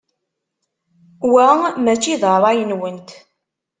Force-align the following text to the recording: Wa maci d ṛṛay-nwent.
Wa 1.31 1.45
maci 1.83 2.13
d 2.21 2.23
ṛṛay-nwent. 2.35 3.09